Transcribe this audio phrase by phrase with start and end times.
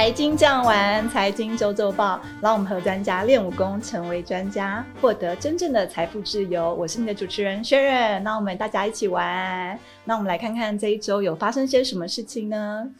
[0.00, 6.74] 财经这样玩，财经周周报，让我们和专家练武功，成为专家，获得真正的财富自由。
[6.74, 9.78] 我是你的主持人轩然那我们大家一起玩。
[10.06, 12.90] 那我们来看看这一周有发生些什么事情呢？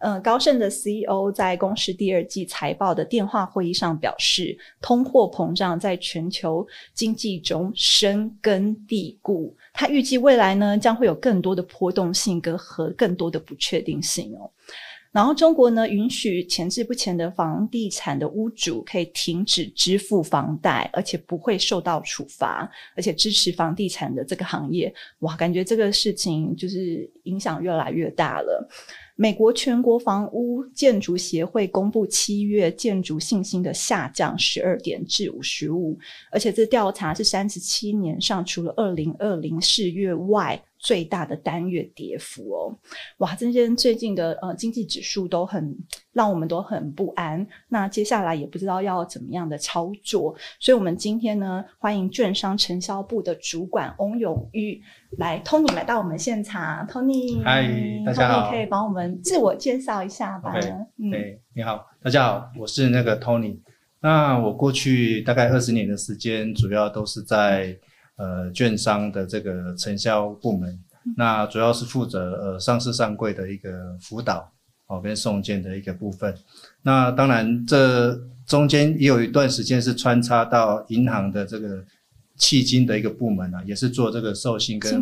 [0.00, 9.54] 嗯，高盛的 CEO 在公司第二季财报的电话会议上表示，通货膨胀在全球经济中深根蒂固。
[9.72, 14.50] 他预计未来呢将会有更多的波动性跟和更多的不确定性哦。
[15.12, 24.92] 然后中国呢允许前置不前的房地产的屋主可以停止支付房贷，而且不会受到处罚，而且支持房地产的这个行业。
[25.20, 28.68] 哇，感觉这个事情就是影响越来越大了。
[29.20, 35.98] 美国全国房屋建筑协会公布七月建筑信心的下降十二点至五十五，
[36.32, 40.58] 而且这调查是三十七年上除了二零二零四月外。
[40.82, 42.74] 最大的单月跌幅哦，
[43.18, 43.34] 哇！
[43.34, 45.76] 这些最近的呃经济指数都很
[46.14, 47.46] 让我们都很不安。
[47.68, 54.80] 那接下来也不知道要怎么样的操作，所以我们今天呢，欢迎券商承销部的主管翁永玉
[55.18, 56.86] 来，Tony 来到我们现场。
[56.86, 57.68] Tony，嗨，
[58.04, 60.54] 大家好，可以帮我们自我介绍一下吧？
[60.98, 61.10] 嗯，
[61.54, 63.58] 你好，大家好，我是那个 Tony。
[64.00, 67.76] 那我过去大概二十年的时间，主要都是在。
[68.16, 70.78] 呃，券商的这个承销部门，
[71.16, 74.46] 那主要是负责呃上市上柜的一个辅导
[74.88, 76.34] 哦跟送件的一个部分。
[76.82, 81.82] 那当然，这中间也有一段时间是穿插到银行的这个
[82.40, 85.00] 迄今的一个部门啊，也是做这个授信跟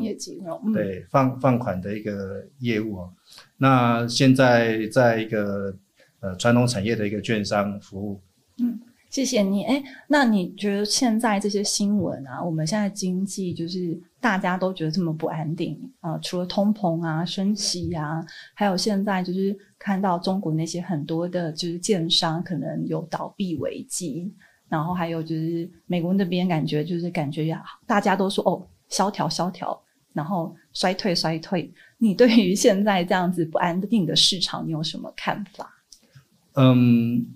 [0.75, 3.12] 对放放款的一个业务哦。
[3.56, 5.75] 那现在在一个
[6.20, 8.20] 呃传统产业的一个券商服务。
[8.58, 8.80] 嗯。
[9.11, 24.30] 谢谢你，哎，那你觉得现在这些新闻啊，我们现在经济就是大家都觉得这么不安定啊，除了通膨啊、升息啊，还有现在就是看到中国那些很多的，就是建商可能有倒闭危机，
[24.68, 29.80] 然后还有就是美国那边感觉就是感觉呀，大家都说哦，萧条萧条，
[30.12, 31.73] 然后衰退衰退。
[31.98, 35.70] 你对于现在这样子不安定的市场，你有什么看法？
[36.55, 37.27] 嗯。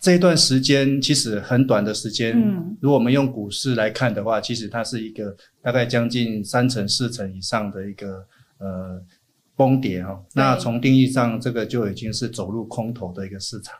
[0.00, 2.32] 这一段时间其实很短的时间，
[2.80, 8.24] 如果我们用股市来看的话，其实它是一个大概将近三成四成以上的一个
[8.58, 9.02] 呃
[9.56, 10.24] 崩跌哦。
[10.34, 13.74] 那从定义上，这个就已经是走入空头的一个市场。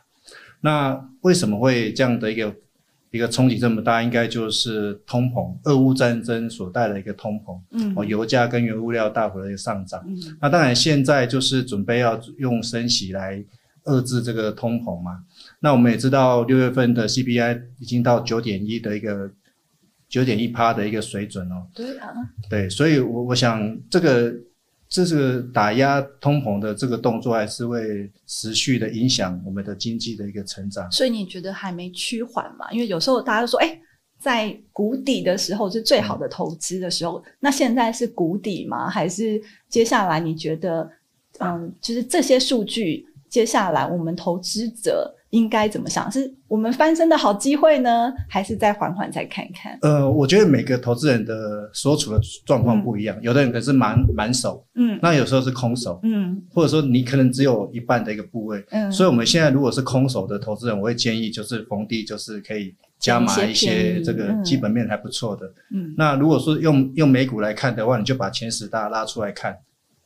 [0.59, 2.53] 那为什么会这样的一个
[3.11, 4.03] 一个冲击这么大？
[4.03, 10.03] 应该就是通膨，俄乌战争所带来的一个通膨，嗯，哦，油价跟原物料大幅的一个上涨。
[10.39, 13.43] 那当然现在就是准备要用升息来
[13.85, 15.23] 遏制这个通膨嘛。
[15.59, 19.31] 那我们也知道，六月份的 CPI 已经到九点一的一个
[20.07, 21.67] 九点一趴的一个水准哦。
[21.73, 22.09] 对啊。
[22.49, 24.33] 对，所以，我我想这个
[24.89, 30.91] 这是打压通膨的这个动作，还是会持续的影响我们的经济的一个成长。
[30.91, 32.71] 所以你觉得还没趋缓嘛？
[32.71, 33.79] 因为有时候大家都说，哎，
[34.19, 37.23] 在谷底的时候是最好的投资的时候。
[37.39, 38.89] 那现在是谷底吗？
[38.89, 39.39] 还是
[39.69, 40.89] 接下来你觉得，
[41.39, 45.15] 嗯，就是这些数据，接下来我们投资者。
[45.31, 46.11] 应该怎么想？
[46.11, 49.77] 是我们翻身的好机会呢，还是再缓缓再看看？
[49.81, 69.55] 呃，我觉得每个投资人的所处的状况不一样，有的人可是满满手，嗯，那有时候是空手，嗯，或者说你可能只有一半的一个部位，嗯，所以我们现在如果是空手的投资人，我会建议就是逢低就是可以加码一些这个基本面还不错的，嗯，那如果说用用美股来看的话，你就把前十大拉出来看，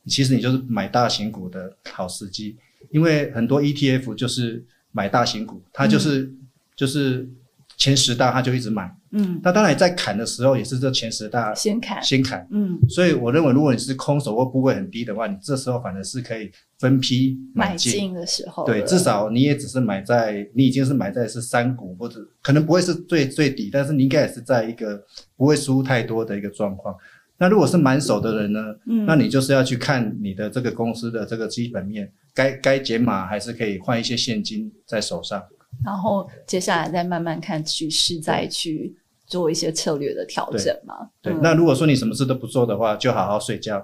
[0.06, 2.58] 其实你就是买大型股的好时机，
[2.90, 4.62] 因为很多 ETF 就是。
[4.94, 6.32] 买大型股，他就是
[6.76, 7.28] 就是
[7.76, 8.88] 前十大，他就一直买。
[9.10, 12.46] 嗯，那当然在砍的时候，也是这前十大先砍，先砍。
[12.50, 18.64] 嗯，所以我认为，如果你是空手或部位很低的话，你这时候反而是可以分批买进的时候。
[18.64, 25.00] 对，至少你也只是买在你已经是买在是三股，或者可能不会是最最底，但是你应该也是在一个
[25.36, 26.96] 不会输太多的一个状况。
[27.38, 28.60] 那如果是满手的人呢？
[28.86, 32.10] 嗯，那你就是要去看你的这个公司的这个基本面。
[32.36, 35.40] 该该减码还是可以换一些现金在手上，
[35.84, 38.92] 然后接下来再慢慢看趋势，再去
[39.24, 40.96] 做一些策略的调整嘛。
[41.22, 43.80] 对，那如果说你什么事都不做的话，就好好睡觉，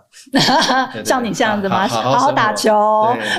[1.06, 1.87] 像你这样子吗？
[1.87, 2.75] 好好打球，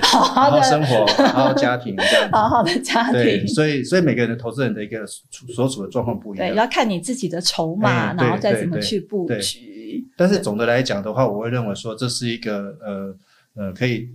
[0.01, 1.93] 好好的生活，好好家庭，
[2.31, 3.45] 好好的家庭。
[3.49, 5.05] 所以所以每个人的投资人的一个
[5.53, 9.70] 所处的状况不一样，对，要看你自己的筹码，然后再怎么去布局。
[10.17, 13.15] 但是总的来讲的话，我会认为说这是一个呃
[13.55, 14.09] 呃可以。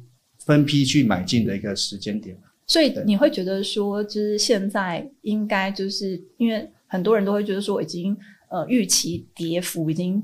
[0.46, 2.37] 分批去买进的一个时间点，
[2.69, 8.17] 所以你会觉得说，就是现在应该就是因为很多人都会觉得说，已经
[8.49, 10.23] 呃预期跌幅已经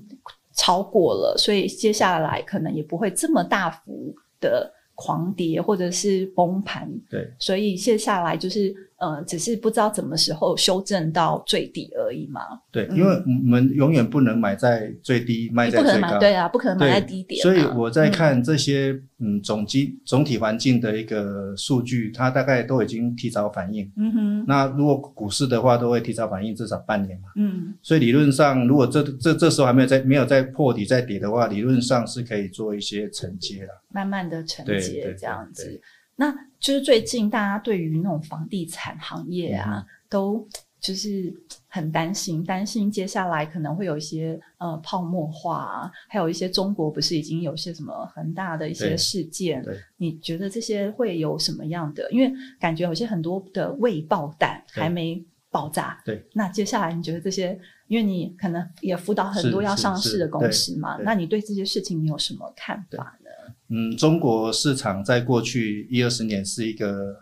[0.55, 8.73] 超过了，所以接下来可能也不会这么大幅的狂跌或者是崩盘，对，所以接下来就是
[9.03, 12.41] 呃，只是不知道什么时候修正到最低而已嘛。
[12.71, 16.21] 对，因为我们永远不能买在最低，卖在最高。
[16.21, 17.43] 对啊，不可能买在低点。
[17.43, 23.91] 所以我在看这些嗯总基总体环境的一个数据，它大概都已经提早反应。
[23.97, 24.45] 嗯哼。
[24.47, 27.29] 那如果股市的话，都会提早反应至少半年嘛。
[27.35, 27.75] 嗯。
[27.83, 33.83] 所以理论上，如果这这这时候还没有在没有在破底再跌的话，理论上是可以做一些承接了。
[33.89, 35.81] 慢慢的承接这样子，
[36.23, 40.47] 那就是最近大家对于那种房地产行业啊，都
[40.81, 41.35] 就是
[41.67, 49.65] 很担心，担心接下来可能会有一些呃泡沫化啊，还有一些中国不是已经有些什么很大的一些事件？
[49.97, 52.09] 你觉得这些会有什么样的？
[52.13, 55.21] 因为感觉有些很多的未爆弹还没
[55.51, 56.01] 爆炸。
[56.05, 57.59] 对，那接下来你觉得这些？
[57.93, 63.53] 因为你可能也辅导很多要上市的公司嘛，那你对这些事情你有什么看法呢？
[63.69, 67.15] 嗯，中国市场在过去一二十年是一个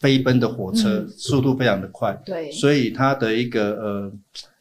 [0.00, 4.12] 飞奔的火车，速度非常的快，对，所以它的一个呃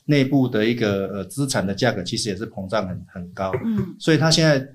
[0.06, 4.66] 内部的一个呃资产的价格其实也是膨胀很很高，嗯，所以它现在，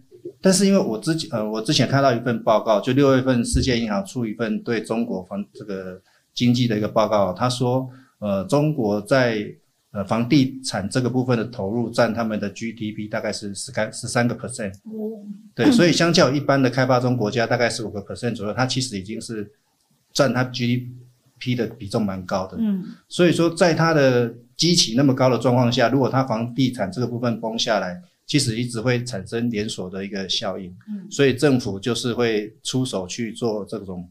[0.43, 5.99] 但是因为我之前呃我之前看到一份报告，就六月份世界银行出一份对中国房这个
[6.35, 7.88] 经济的一个报告，他说
[8.19, 9.50] 呃中国在
[9.90, 14.75] 呃，房地产这个部分的投入占他们的 GDP 大概是十三十三个 percent，
[15.55, 19.50] 对，所以相较一般的开发中国家，大概十五个 percent 左右，它其实已经是
[20.12, 22.58] 占它 GDP 的比重蛮高的。
[22.61, 30.70] 嗯，所以说在它的基期那么高的状况下，如果它房地产这个部分崩下来，其实一直会产生连锁的一个效应。
[30.87, 34.06] 嗯，所以政府就是会出手去做这种。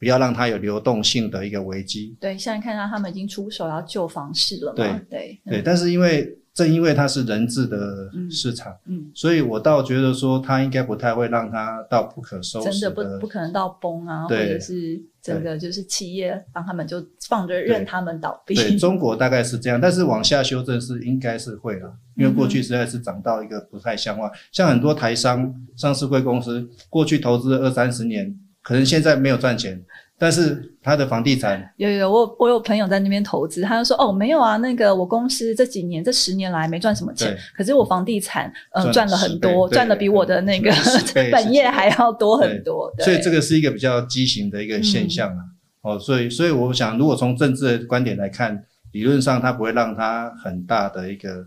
[0.00, 2.16] 不要让它有流动性的一个危机。
[2.18, 4.74] 对，现在看到他们已经出手要救房市了嘛？
[4.76, 12.70] 对对对，但是因为正因为它是人质的市场，嗯，所以我倒觉得说它应该不太会让它到不可收拾。
[12.70, 18.54] 真的不不可能到崩啊，或者是整个就是企业让他们就放着任他们倒闭。
[18.54, 24.30] 对中国大概是这样，但是往下修正是应该是会了，因为过去实在是涨到一个不太像话。
[24.50, 28.34] 像很多台商上市贵公司，过去投资二三十年。
[28.70, 29.82] 可能现在没有赚钱，
[30.16, 40.70] 但是他的房地产有有我我有朋友在那边投资，他就说哦没有啊，那个我公司这几年这十年来没赚什么钱，可是我房地产呃赚了很多，赚的比我的那个
[41.32, 42.88] 本业还要多很多。
[43.00, 45.42] 所以这个是一个比较畸形的一个现象啊。
[45.82, 48.62] 哦，所以所以我想，如果从政治的观点来看，
[48.92, 51.46] 理论上它不会让它很大的一个。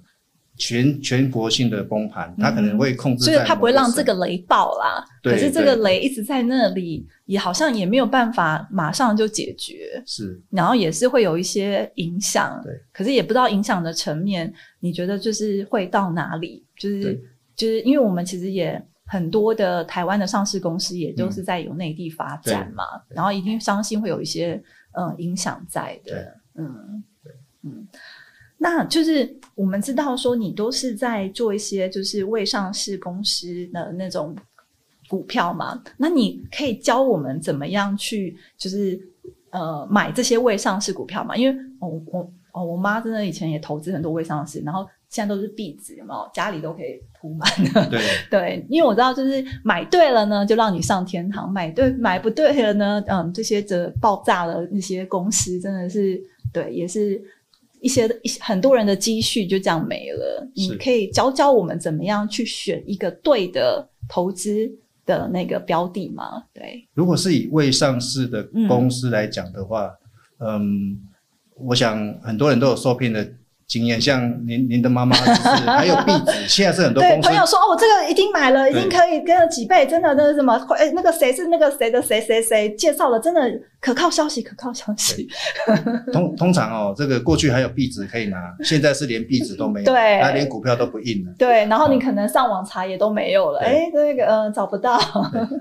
[0.58, 5.04] 全全国性的崩盘，它可能会控制，所以它不会让这个雷爆啦。
[5.24, 10.02] 可是这个雷一直在那里，也好像也没有办法马上就解决。
[10.06, 12.62] 是，然后也是会有一些影响。
[12.64, 16.64] 对，可是也不知道影响的层面，你觉得就是会到哪里？
[16.78, 17.20] 就是
[17.56, 24.62] 就是因为我们其实也很多的台湾的上市公司也都是在有内地发展嘛，然后一定相信会有一些
[24.92, 26.36] 嗯影响在的。
[26.56, 27.34] 嗯，对，
[27.64, 27.88] 嗯。
[28.60, 34.36] 那就是我们知道说，你都是在做一些就是未上市公司的那种
[35.08, 35.80] 股票嘛？
[35.96, 39.00] 那你可以教我们怎么样去就是
[39.52, 41.38] 呃买这些未上市股票嘛？
[41.38, 47.90] 因为我我哦，我妈真的以前也投资很多未上市，然后现在都是壁纸嘛，家里都可以铺满的。
[47.92, 48.02] 对
[48.32, 56.20] 对，因为我知道就是买对了呢，就让你上天堂；买对买不对了呢，嗯，这些这爆炸的那些公司真的是
[56.52, 57.22] 对，也是。
[57.84, 64.72] 一些一些很多人的积蓄就这样没了，你可以教教我们怎么样去选一个对的投资
[65.06, 66.46] 的那个标的吗？
[66.54, 69.92] 对，如果是以未上市的公司来讲的话，
[70.40, 70.98] 嗯，
[71.56, 73.32] 我想很多人都有受骗的。
[73.74, 80.54] 经验像您您的妈妈，还有壁纸，现在是很多 公司朋友说哦，这个已经买了，已经可以跟了几倍，真的那是什么？
[80.78, 83.42] 哎，那个谁是那个谁的谁谁谁介绍了，真的
[83.82, 85.28] 可靠消息，可靠消息。
[86.14, 91.34] 通通常哦，这个过去还有壁纸可以拿，现在是连壁纸都没有，对，他连股票都不印了。
[91.40, 95.00] 对，然后你可能上网查也都没有了，哎，那个呃找不到。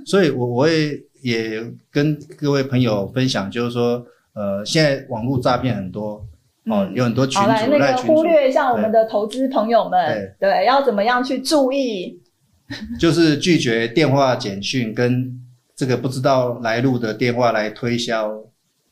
[0.04, 4.04] 所以，我我也也跟各位朋友分享，就是说，
[4.35, 6.23] 呃，现在网络诈骗很多。
[6.66, 12.21] 哦，有很多群主来那个忽略一下我们的投资朋友们，对，要怎么样去注意？
[13.00, 15.40] 就是拒绝电话简讯跟
[15.75, 18.33] 这个不知道来路的电话来推销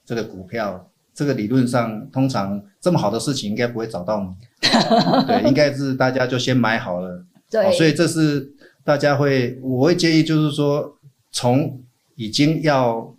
[0.05, 0.89] 这个股票。
[1.15, 4.29] 这个理论上，通常这么好的事情应该不会找到你。
[5.27, 7.25] 对，应该是大家就先买好了。
[7.51, 8.51] 对，所以这是
[8.85, 10.97] 大家会，我会建议就是说，
[11.31, 11.81] 从
[12.17, 13.15] 已经要。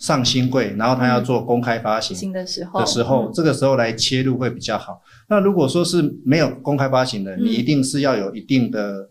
[0.00, 5.00] 上新贵，然后他要做公开发行的时候，的时候，这个时候来切入会比较好。
[5.28, 9.10] 那如果说是没有公开发行的，你一定是要有一定的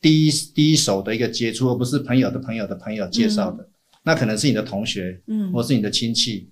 [0.00, 3.66] 第一第一手的一个接触，而不是朋友的朋友的朋友介绍的，
[4.02, 6.50] 那可能是你的同学，嗯，或是你的亲戚。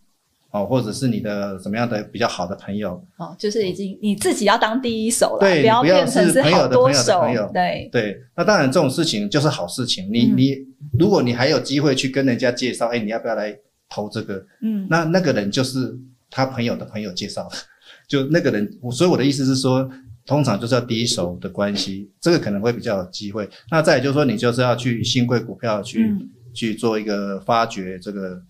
[0.53, 7.23] 哦，或者是你的怎么样的比较好的朋友，哦，就是已经你自己要当第一手了，对，不要变成是好多手，
[7.55, 7.89] 对。
[7.91, 8.19] 对。
[8.37, 10.59] 那当然这种事情就是好事情，你你
[10.99, 13.57] 如果你还有机会去跟人家介绍，哎，你要不要来
[13.93, 14.43] 投这个？
[14.63, 15.95] 嗯，那那个人就是
[16.31, 17.57] 他朋友的朋友介绍的，
[18.09, 18.67] 就那个人。
[18.91, 19.87] 所以我的意思是说，
[20.25, 23.47] 通常就是要第一手的关系，这个可能会比较有机会。
[23.71, 26.17] 那再就是说，你就是要去新贵股票去
[26.55, 28.43] 去做一个发掘这个。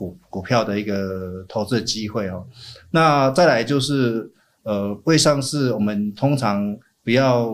[0.00, 2.46] 股股票的一个投资的机会哦，
[2.90, 7.52] 那再来就是呃未上市，我们通常不要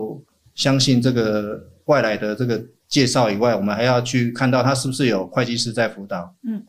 [0.55, 6.33] 相信这个外来的这个介绍以外，我们还要去看到他是不是有会计师在辅导。
[6.47, 6.63] 嗯。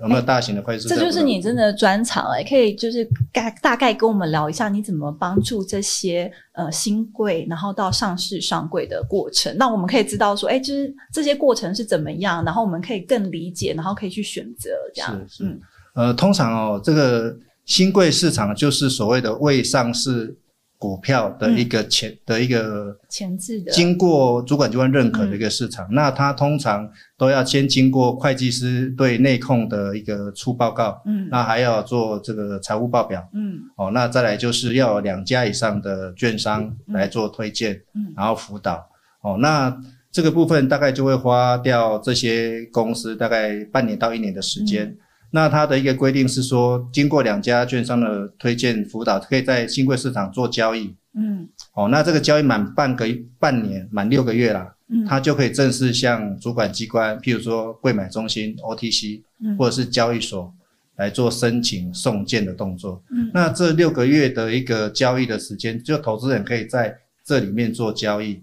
[0.00, 0.88] 有没有大型的会计师？
[0.88, 9.56] 这就是你真的专长哎，可以就是大大概跟我们聊一下，你怎么帮助这些呃新贵，然后到上市上柜的过程。
[9.56, 15.26] 那我们可以知道说，哎，就是这些过程是怎么样，然后我们可以更理解，然后可以去选择这样。
[15.28, 15.60] 是是，
[15.94, 20.36] 呃，通常哦，这个新贵市场就是所谓的未上市。
[20.82, 38.84] 股票的一个前的一个前置的，经过主管机关认可的一个市场，那它通常都要先经过会计师对内控的一个出报告，嗯，那还要做这个财务报表，嗯，哦，那再来就是要两家以上的券商来做推荐，嗯，然后辅导，
[39.20, 39.72] 哦，那
[40.10, 44.96] 这个部分大概就会花掉这些公司大概半年到一年的时间。
[45.34, 50.94] 那它的一个规定是说，经过两家券商的推荐辅导，可以在新贵市场做交易。
[51.14, 53.06] 嗯，哦，那这个交易满半个
[53.38, 60.52] 半年，满六个月啦，嗯，它就可以正式向主管机关，譬如说柜买中心 OTC，嗯，或者是交易所
[60.96, 63.02] 来做申请送件的动作。
[63.10, 68.42] 嗯，那这六个月的一个交易的时间，就投资人可以在这里面做交易。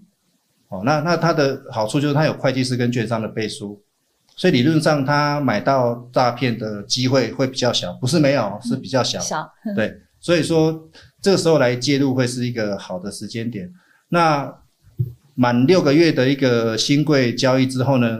[0.68, 3.80] 哦，那那它的好处就是它有会计师跟券商的背书。
[4.40, 9.20] 所以理论上，他买到诈骗的机会会比较小，不是没有，是比较小。
[9.20, 10.88] 小，对，所以说
[11.20, 13.70] 这个时候来介入会是一个好的时间点。
[14.08, 14.50] 那
[15.34, 18.16] 满六个月的一个新贵交易之后呢，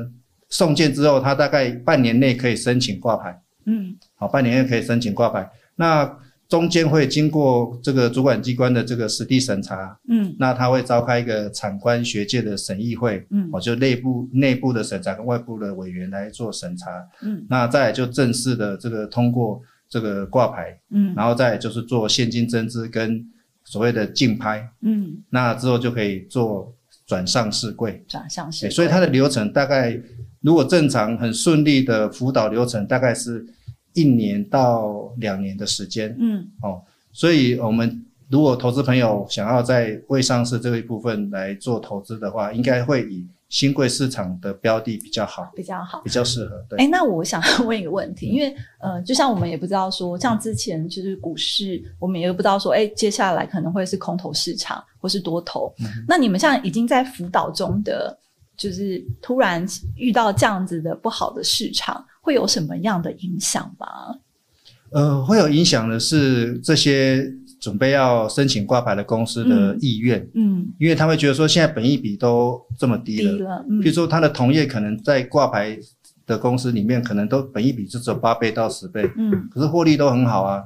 [0.50, 3.41] 送件之后，他大概半年内可以申请挂牌。
[3.65, 5.50] 嗯，好，半年内可以申请挂牌。
[5.77, 6.05] 那
[6.50, 16.90] 中间会经过这个主管机关的这个实地审查，嗯，那他会召开一个产官学界的审议会，嗯，我就内部内部的审查跟外部的委员来做审查，
[17.23, 23.25] 嗯，那再就正式的这个通过这个挂牌，嗯，然后再就是做现金增资跟
[23.64, 26.75] 所谓的竞拍，嗯，那之后就可以做
[27.07, 29.97] 转上市柜，转上市，所以它的流程大概
[30.40, 33.47] 如果正常很顺利的辅导流程大概是。
[33.92, 36.80] 一年到两年的时间，嗯，哦，
[37.12, 46.64] 所以我们如果投资朋友想要在未上市这一部分来做投资的话，应该会以新贵市场的标的比较好，比较好，比较适合。
[46.68, 55.75] 对，哎，那我想问一个问题，因为呃，就像我们也不知道说，像之前就是股市，我们也不知道说，哎，接下来可能会是空头市场或是多头。
[56.06, 58.16] 那你们像已经在辅导中的，
[58.56, 59.66] 就是突然
[59.97, 62.06] 遇到这样子的不好的市场。
[62.30, 63.87] 会有什么样的影响吗？
[64.92, 67.28] 呃，会有影响的是这些
[67.60, 75.76] 准备要申请挂牌的公司的意愿，嗯，因为他会觉得说现在本益比都这么低了，嗯，比如说他的同业可能在挂牌
[76.25, 80.62] 的公司里面，可能都本益比只有八倍到十倍，嗯，可是获利都很好啊。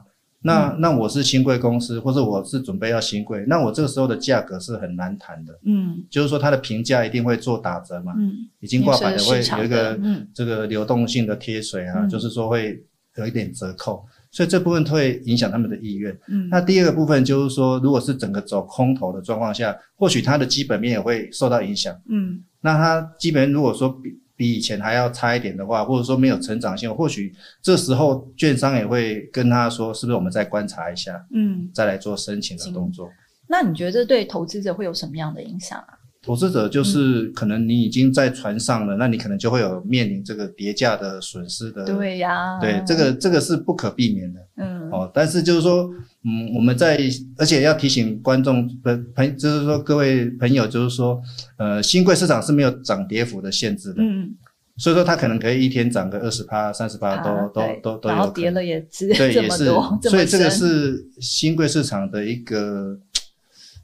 [0.47, 9.99] 那那我是新贵公司，或者我是准备要新贵，那我这个时候的价格是很难谈的，嗯，就是说它的评价一定会做打折嘛，嗯，已经挂牌的会有一个
[10.35, 12.79] 这个流动性的贴水啊，就是说会
[13.17, 16.15] 有一点折扣，所以这部分会影响他们的意愿。
[16.29, 24.21] 嗯，那第二个部分就是说，如果是整个走空头的状况下，或许它的基本面也会受到影响，嗯，那它基本如果说比。
[24.37, 33.09] 比以前还要差一点的话，或者说没有成长性，或许这时候券商也会跟他说，是不是我们再观察一下，嗯，再来做申请的动作。
[33.49, 35.99] 那你觉得对投资者会有什么样的影响啊？
[36.23, 41.85] 投资者就是可能你已经在船上了，那你可能就会有面临这个叠价的损失的。
[41.85, 44.41] 对呀，对，这个这个是不可避免的。
[44.57, 45.91] 嗯，哦，但是就是说，
[46.25, 46.99] 嗯，我们在
[47.37, 51.21] 而且要提醒观众朋朋，就是说各位朋友，就是说，
[51.59, 54.03] 呃，新贵市场是没有涨跌幅的限制的。
[54.03, 54.35] 嗯，
[54.77, 58.15] 所以说它可能可以一天涨个二十趴、三十趴，都都都都有。
[58.15, 59.67] 然后跌了也只对， 也是。
[60.09, 62.99] 所以这个是新贵市场的一个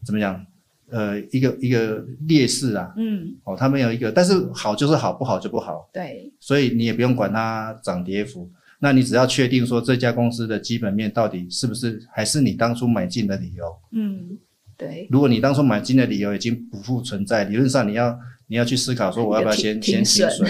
[0.04, 0.44] 怎么讲？
[0.92, 8.50] 呃，一个一个劣势啊，嗯，哦，它没有一个，但是好就是好，不好就不好，对，所以你也不用管它涨跌幅，
[8.82, 14.38] 那你只要确定说这家公司的基本面到底是不是还是你当初买进的理由，嗯，
[14.76, 20.48] 对，如果你当初买进的理由已经不复存在，理论上你要你要去思考说我要不要先先停损。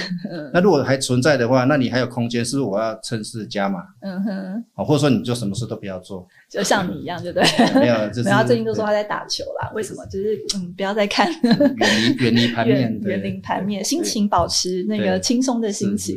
[0.55, 3.81] 那如果还存在的话，那你还有空间，是不是我要趁势加码？
[4.01, 7.81] 嗯哼，啊，或者说你就什么事都不要做，就像你一样，对不对？
[7.81, 9.71] 没有，就是他最近都说他在打球啦。
[9.75, 10.07] 为什么？
[10.07, 16.17] 就是嗯，不要再看，远离远离盘面，远离盘面，心情保持那个轻松的心情。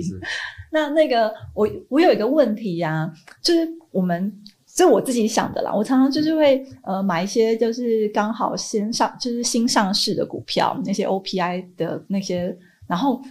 [0.73, 3.09] 那那个我我有一个问题呀，
[3.41, 4.33] 就是我们。
[4.75, 13.21] 这我自己想的啦，我常常就是会呃买一些就是刚好先上就是新上市的股票，那些 OPI 的那些，然后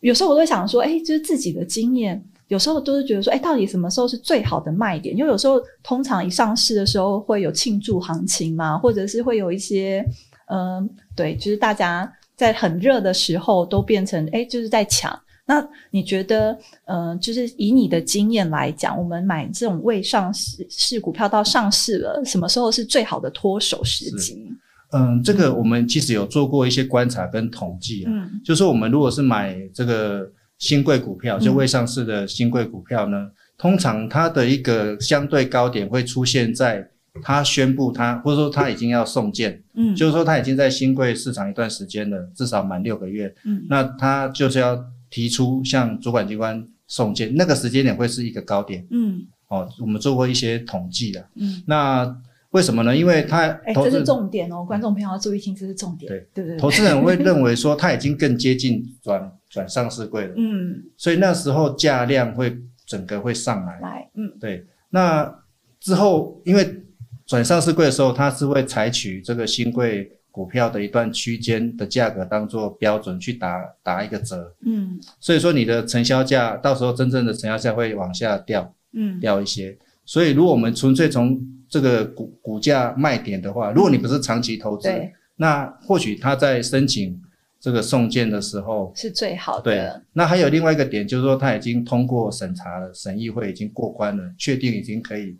[0.00, 5.14] 有时候我都会想说，哎，就是自己的经验，有时候都是觉得说，哎，到底什么时候是最好的卖点？
[5.14, 10.02] 因为有时候通常一上市的时候会有庆祝行情嘛，或者是会有一些
[10.46, 15.14] 嗯，对，就是大家在很热的时候都变成哎，就是在抢。
[15.48, 24.50] 那你觉得，嗯，就是以你的经验来讲，我们买这种未上市市股票到上市了，什么时候是最好的脱手时机？
[24.90, 36.84] 嗯，这个我们其实有做过一些观察跟统计啊，嗯，就是我们如果是买这个新贵股票，就未上市的新贵股票呢，通常它的一个相对高点会出现在
[37.22, 44.84] 它宣布它或者说它已经要送件，嗯，就是说它已经在新贵市场一段时间了，至少满六个月，嗯，那它就是要。
[45.10, 48.86] 提出向主管机关送件，那个时间点会是一个高点。
[48.90, 51.28] 嗯，哦，我们做过一些统计的。
[51.34, 52.20] 嗯，那
[52.50, 52.96] 为什么呢？
[52.96, 56.08] 因为他，哎，这是重点哦，观众朋友要注意听，这是重点。
[56.08, 60.34] 对对对，投资人会认为说他已经更接近转转上市柜了。
[60.36, 63.78] 嗯，所以那时候价量会整个会上来。
[63.80, 64.66] 来，嗯，对。
[64.90, 65.42] 那
[65.80, 66.82] 之后，因为
[67.26, 70.12] 转上市柜的时候，他是会采取这个新贵。
[70.36, 79.74] 股票的一段区间的价格当做标准去打打一个折，嗯，所以说你的成交价到时候真正的成交价会往下掉，嗯，掉一些。
[80.04, 81.40] 所以如果我们纯粹从
[81.70, 84.90] 这个股股价卖点的话，如果你不是长期投资，
[85.36, 87.18] 那或许他在申请
[87.58, 89.62] 这个送件的时候是最好的。
[89.62, 95.38] 对，那还有另外一个点就是说他已经通过审查了，审议会已经过关了，确定已经可以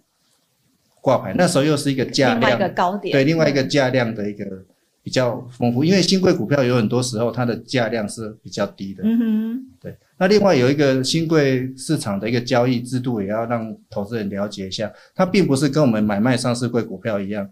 [1.02, 2.58] 挂牌，那时候又是一个价量。
[2.58, 4.64] 的高点，对，另外一个价量的一个。
[5.06, 9.04] 比较丰富，因为新贵股票有很多时候它的价量是比较低的。
[9.04, 9.96] 嗯哼，对。
[10.18, 14.92] 那另外有一个新贵市场的一个交易制度，也要让投资人了解一下。
[15.14, 17.48] 它并不是跟我们买卖上市贵股票一样，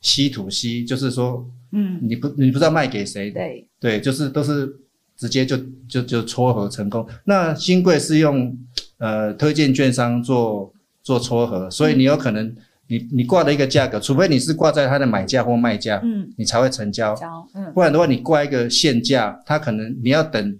[0.00, 3.30] 稀土稀，就是说，嗯，你不你不知道卖给谁。
[3.30, 4.68] 对对，就是都是
[5.16, 5.56] 直接就
[5.88, 7.06] 就就撮合成功。
[7.26, 8.58] 那新贵是用
[8.96, 12.52] 呃推荐券商做做撮合，所以你有可能。
[12.88, 17.14] 你你挂的一个价格，除非你是挂在它的买价或卖价，嗯，你才会成交，
[17.54, 20.58] 嗯，不然的话，你挂一个限价，它可能你要等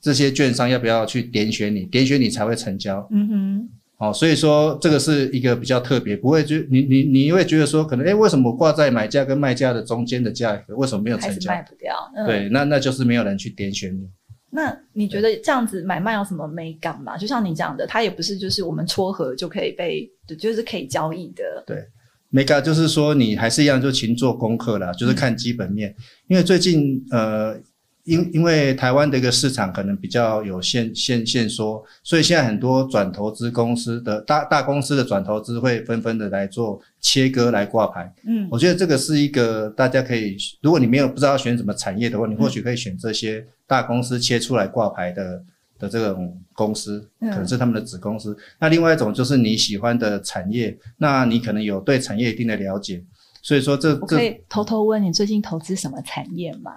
[0.00, 3.68] 这些券商要不要去点选你，点选你才会成交，嗯哼，
[3.98, 11.50] 哦，所以说这个是一个比较特别，不会觉你你你会觉得说，可能哎，为什么挂在买价跟卖价的中间的价格，为什么没有成交？
[11.50, 11.94] 卖不掉，
[12.26, 14.08] 对，那那就是没有人去点选你。
[14.52, 17.16] 那你觉得这样子买卖有什么美感吗？
[17.16, 21.42] 就像你讲的，它也不是就是我们撮合就可以被，就是可以交易的。
[21.66, 21.84] 对，
[22.30, 25.94] 美感就是说你还是一样，就勤做功课啦，就是看基本面。
[26.26, 27.56] 因为最近呃，
[28.04, 38.12] 因因为台湾的一个市场可能比较有限限限缩，所以现在很多转投资公司的大大公司的转投资会纷纷的来做切割来挂牌。
[38.26, 43.46] 嗯，我觉得这个是一个大家可以，如果你没有不知道选什么产业的话，你或许可以选这些。
[43.70, 45.44] 大公司切出来挂牌的
[45.78, 48.36] 的这种公司，可能是他们的子公司。
[48.58, 53.00] 那另外一种就是你喜欢的产业，那你可能有对产业一定的了解，
[53.42, 56.72] 所以说这我可以偷偷问你最近投资什么产业吗？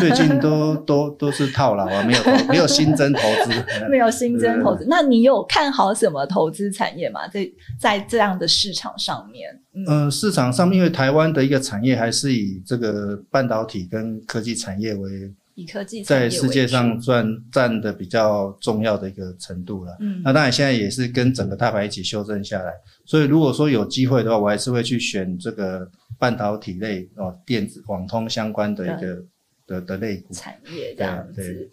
[0.00, 4.86] 最近都都都是套牢啊， 没有没有新增投资，没有新增投资。
[4.88, 7.28] 那你有看好什么投资产业吗？
[7.28, 7.48] 在
[7.78, 9.60] 在这样的市场上面？
[9.88, 15.10] 嗯，市场上面因为台湾的一个产业还是以这个半导体跟科技产业为。
[15.58, 19.96] 以科技在世界上算占的比较重要的一个程度了。
[20.00, 22.74] 嗯，那当然现在也是跟整个大盘一起修正下来。
[23.06, 29.24] 所以如果说有机会的话，我还是会去选这个半导体类哦，电子、网通相关的一个
[29.66, 31.70] 的的类股产业这样子。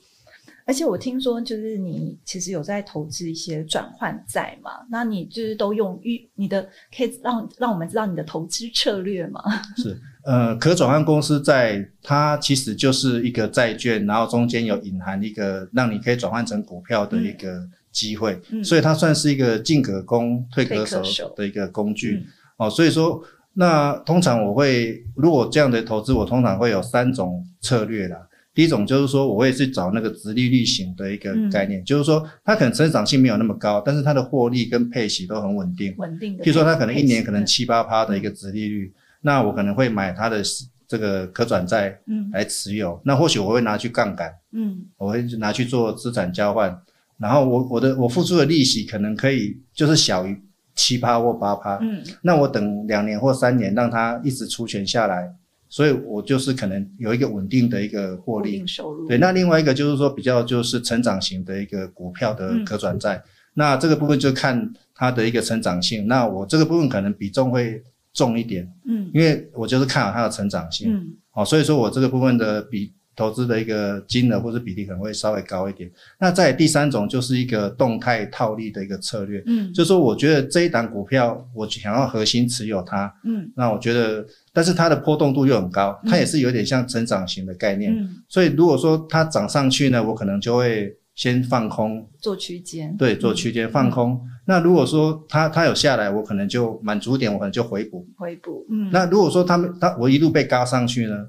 [0.66, 4.72] 而且我听说，就是你其实有在投资一些转换债嘛？
[4.90, 9.42] 那你就是都用预你的，可以让让我们知道你的投资策略吗？
[9.76, 10.00] 是。
[10.24, 22.26] 呃，可转换公司在，它其实就是一个债券，然后中间有隐含一个让你可以转换成股票的一个机会，所以它算是一个进可攻、退可守的一个工具。
[22.56, 23.22] 哦，所以说，
[23.54, 28.18] 那通常我会如果这样的投资，我通常会有三种策略啦。
[28.56, 35.94] 第一种就是说，我会去找那个直利率型的一个概念，就是说它可能成长性没有那么高，但是它的获利跟配息都很稳定。
[35.98, 36.44] 稳定的。
[36.44, 38.94] 譬如说，它可能一年可能七八趴的一个直利率。
[39.22, 41.98] 那我可能会买它的这这个可转债
[42.32, 46.78] 来持有，那或许我会拿去杠杆，嗯，我会拿去做资产交换，
[47.18, 50.40] 然后我我的我付出的利息可能可以就是小于
[50.76, 55.32] 七趴或八趴，嗯，那我等两年或三年让它一直出钱下来，
[55.70, 58.66] 所以我就是可能有一个稳定的一个获利。
[58.66, 59.08] 收入。
[59.08, 63.22] 对，那另外一个就是说比较就是成长型的一个股票的可转债，
[63.54, 67.84] 那这个部分就看它的一个成长性，那我这个部分可能比重会。
[68.16, 75.90] 重一点，嗯，因为我就是看好它的成长性，嗯，好，所以说我这个部分的比投资的一个金额或者比例可能会稍微高一点。
[76.20, 90.96] 那在第三种就是一个动态套利的一个策略，嗯，就是说我觉得这一档股票我想要核心持有它，嗯，那我觉得，但是它的波动度又很高，它也是有点像成长型的概念，嗯，所以如果说它涨上去呢，我可能就会。
[91.16, 94.20] 先放空，做区间，对，做区间放空。
[94.48, 98.66] 那如果说它它有下来，我可能就满足点，我可能就回补，回补。
[98.72, 98.90] 嗯。
[98.92, 101.28] 那如果说他们他我一路被嘎上去呢，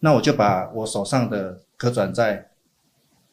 [0.00, 2.50] 那我就把我手上的可转债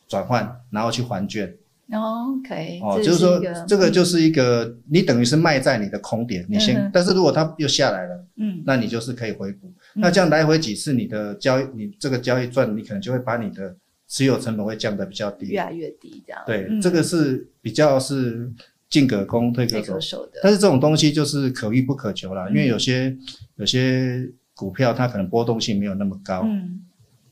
[0.07, 1.55] 转换，然后去还券。
[1.91, 2.79] OK。
[2.83, 6.89] 哦，就是说这个就是一个你等于是卖在你的空点，你先。
[6.93, 9.71] 但是如果它又下来了，嗯，那你就是可以回补。
[9.93, 13.75] 那这样来回几次，你的交易，你这个交易赚，你可能就会把你的。
[14.07, 16.39] 持有成本会降得比较低，越来越低，这样。
[16.45, 18.47] 对，这个是比较是
[18.87, 20.33] 进可攻退可守的。
[20.43, 23.17] 但是这种东西就是可遇不可求啦，因为有些
[23.55, 26.41] 有些股票它可能波动性没有那么高。
[26.45, 26.81] 嗯。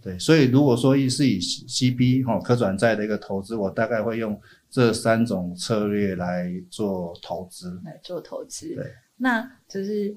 [0.02, 7.82] 对，所以如果说是以 CB 哈可转债的一个投资，我大概会用这三种策略来做投资。
[7.86, 8.76] 来做投资。
[8.76, 8.86] 对。
[9.18, 10.16] 那就是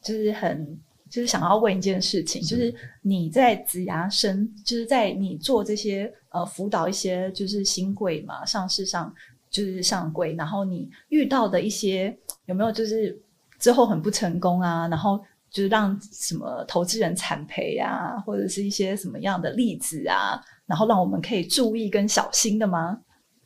[0.00, 0.78] 就是很。
[1.10, 9.14] 就是想要问一件事情，就是你在子牙生，就是在你做这些呃辅导一些就是新贵嘛，上市上
[9.50, 13.20] 就是上柜，然后你遇到的一些有没有就是
[13.58, 22.98] 之后很不成功啊，然后就是让什么投资人惨赔啊，或者是一些什么样的例子啊，然后让我们可以注意跟小心的吗？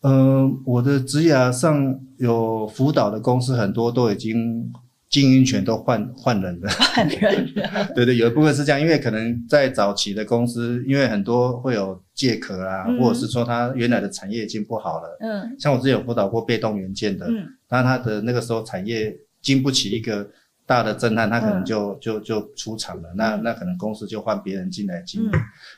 [0.03, 4.73] 嗯，我的职涯上有辅导的公司很多都已经。
[5.09, 7.88] 经营权都换换人了，换人了。
[7.95, 15.16] 对对，有一部分是这样，因为可能在早期的公司，因为很多会有借壳啊，或者是说他原来的产业已经不好了。
[15.21, 20.29] 嗯，像我之前有辅导过被动元件的，嗯，但他的那个时候产业经不起一个。
[20.66, 23.09] 大的震撼，他可能就就就出场了。
[23.14, 25.31] 那那可能公司就换别人进来经营。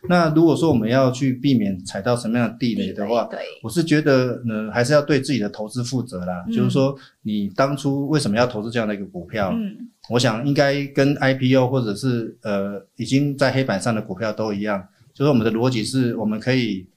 [0.08, 3.28] 那如果说我们要去避免踩到什么样的地雷的话，
[3.62, 6.42] 我是觉得呢，还是要对自己的投资负责啦。
[6.46, 9.52] 就是说，你当初为什么要投资这样的一个股票？
[9.54, 14.88] 嗯，我想应该跟 IPO 或者是呃已经在黑板上的股票都一样。
[15.12, 16.88] 就是我们的逻辑是，我们可以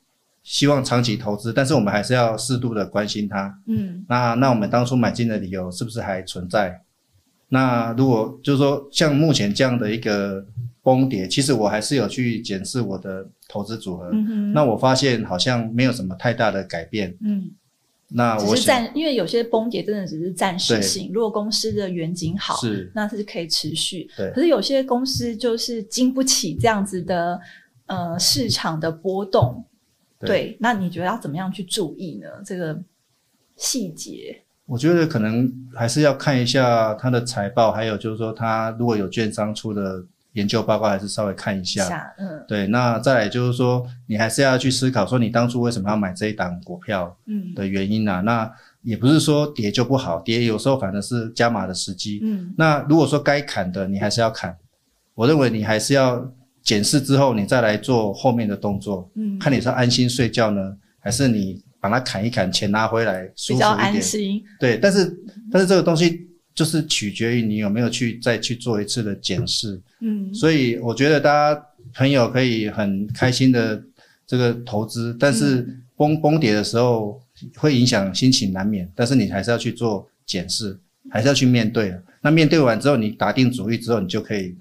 [0.43, 3.53] 希望长期投资，但是我们还是要适度的关心它。
[3.67, 6.81] 嗯，那那我们当初买进的理由是不是还存在？
[7.53, 10.45] 那如果就是说像目前这样的一个
[10.81, 14.09] 崩跌，其实我还是有去检视我的投资组合。
[14.13, 17.13] 嗯那我发现好像没有什么太大的改变。
[17.21, 17.51] 嗯。
[18.13, 21.11] 那我是暂，因为有些崩跌真的只是暂时性。
[21.13, 24.09] 如果公司的远景好，是那是可以持续。
[24.15, 24.31] 对。
[24.31, 27.37] 可是有些公司就是经不起这样子的
[27.87, 29.61] 呃市场的波动。
[30.19, 30.55] 对。
[30.57, 32.27] 那你觉得要怎么样去注意呢？
[32.45, 32.81] 这个
[33.57, 34.41] 细节。
[34.71, 42.13] 我觉得可能还是要看一下它的财报，还有就是说，它如果有券商出的研究报告，还是稍微看一下。
[42.17, 42.65] 嗯，对。
[42.67, 47.13] 那再来就是说，你还是要去思考说，你当初为什么要买这一档股票？
[47.25, 48.21] 嗯，的原因啊。
[48.21, 48.49] 那
[48.81, 52.21] 也不是说跌就不好，跌有时候反正是加码的时机。
[52.23, 54.55] 嗯，那如果说该砍的，你还是要砍。
[55.15, 56.25] 我认为你还是要
[56.63, 59.11] 检视之后，你再来做后面的动作。
[59.15, 61.61] 嗯，看你是安心睡觉呢，还是你？
[61.81, 64.41] 把它砍一砍，钱拿回来，比较安心。
[64.59, 65.17] 对，但是
[65.51, 69.81] 但是这个东西就是取决于你有没有去再去做一次的检视。
[69.99, 71.65] 嗯，所以我觉得大家
[71.95, 73.83] 朋友可以很开心的
[74.27, 75.67] 这个投资，但是
[75.97, 77.19] 崩崩跌的时候
[77.57, 84.55] 会影响心情难免，但是你还是要去做检视，还是要去面对那面对完之后，你打定主意之后，你就可以。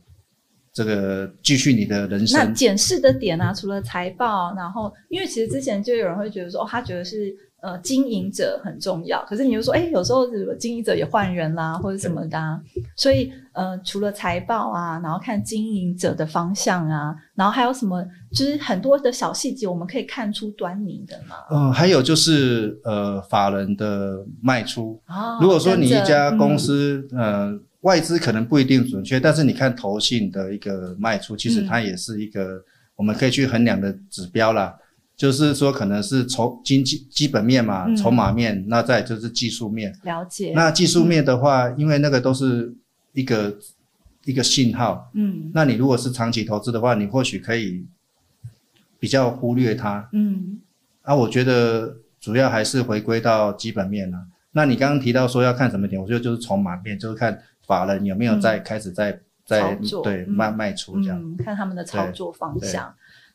[0.72, 2.38] 这个继续你的人生。
[2.38, 9.24] 那检视的点啊， 除了财报，然后因为其实之前就有人会觉得说，哦，他觉得是呃经营者很重要。
[9.24, 10.26] 可是你又说，哎，有时候
[10.58, 12.60] 经营者也换人啦，或者什么的。
[12.96, 21.34] 所以呃，除了财报啊，然后看经营者的方向啊，然后还有什么，就是很多的小细节，我们可以看出端倪的嘛。
[21.50, 25.02] 嗯，还有就是呃，法人的卖出。
[25.08, 25.36] 哦。
[25.42, 27.58] 如果说你一家公司，呃。
[27.80, 32.62] 外资可能不一定准确，但是你看投信的一个卖出，其实它也是一个
[32.96, 34.76] 我们可以去衡量的指标啦。
[35.16, 39.94] 就是说，可能是筹经济基本面嘛，筹码面，那再就是技术面。
[40.02, 40.54] 了解。
[40.54, 42.74] 那技术面的话，因为那个都是
[43.12, 43.54] 一个
[44.24, 45.10] 一个信号。
[45.12, 47.84] 嗯，那你如果是长期投资的话，你或许可以
[48.98, 50.08] 比较忽略它。
[50.14, 50.58] 嗯，
[51.02, 54.18] 啊，我觉得主要还是回归到基本面了。
[54.52, 57.38] 那你刚刚提到说要看什么点，我觉得就是筹码面，就是看
[57.70, 62.92] 法人有没有在开始在在对卖卖出这样，看他们的操作方向。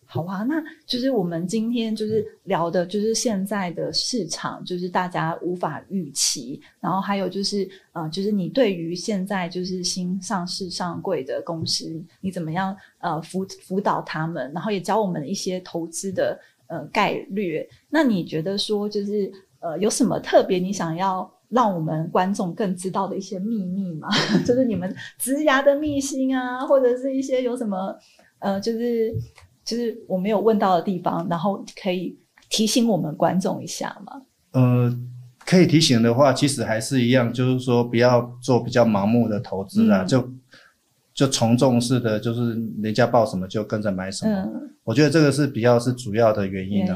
[0.07, 6.61] 好啊，那就是我们今天就是聊的，就是现在的市场，就是大家无法预期。
[6.79, 17.67] 然后还有就是，呃，就是你对于现在就是新上市上柜的公司，你怎么样呃辅辅导他们，然后也教我们一些投资的呃概率。
[17.89, 24.07] 那你觉得说，就是呃有什么特别你想要让我们观众更知道的一些秘密嘛？
[24.45, 27.95] 就是你们植牙的秘辛啊，或者是一些有什么
[28.39, 29.13] 呃，就是。
[29.65, 32.15] 就是我没有问到的地方，然后可以
[32.51, 34.21] 提醒我们观众一下嘛？
[34.51, 34.95] 呃，
[35.43, 40.29] 可以提醒的话，其实还是一样，就是说不要做比较盲目的投资啊，就
[41.15, 44.47] 就从众式的，就是人家报什么就跟着买什么。
[44.83, 46.95] 我觉得这个是比较是主要的原因的。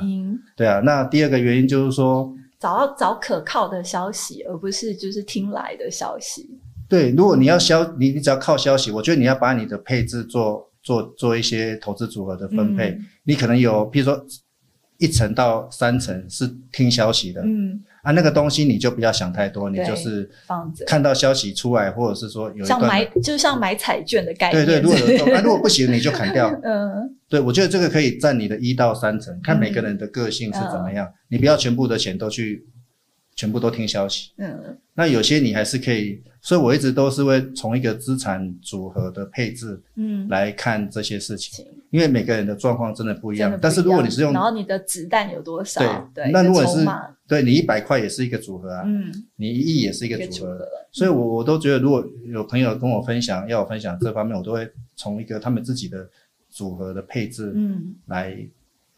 [0.55, 6.49] 对啊，那第二个原因就是说，找找可靠的消息，而不是就是听来的消息。
[6.87, 10.67] 对，如果你要消，你你只要靠消息，我觉得你要把你的配置做。
[10.81, 14.25] 做做一些投资组合的分配，你可能有，比如说
[14.99, 32.65] 一层到三层是听消息的，嗯，啊，那个东西你就不要想太多，你就是放着，看到消息出来，或者是说有像买，就像买彩券的概念，对对，如果有那 如果不行，你就砍掉，嗯，对，我觉得这个可以占你的一到三层，看每个人的个性是怎么样，你不要全部的钱都去。
[33.39, 43.57] 全部都听消息，嗯，那有些你还是可以，所以我一直都是会从一个资产组合的配置，嗯，来看这些事情，因为每个人的状况真的不一样。
[43.61, 45.79] 但是如果你是用，然后你的子弹有多少？
[46.13, 46.85] 对，那如果是
[47.29, 50.59] 对你一百块也是一个组合啊，嗯，你一亿也是一个组合，
[50.91, 56.09] 所以我我都觉得，如果有朋友跟我分享，要我分享这方面，我都会从一个他们自己的
[56.49, 58.37] 组合的配置，嗯，来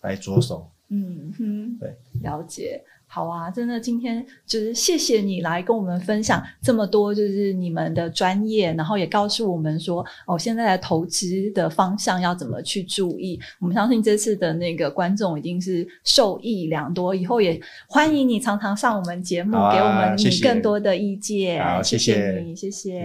[0.01, 2.83] 来着手，嗯哼，对，了解。
[3.13, 13.37] 好啊，真的，今天就是谢谢你来跟我们分享这么多，就是你们的专业，然后也告诉我们说，哦，现在的投资的方向要怎么去注意。
[13.59, 21.61] 我们相信这次的那个观众一定是受益良多，以后也欢迎你常常上我们节目，给我们你更多的意见。
[21.61, 23.03] 好，谢谢你，谢谢。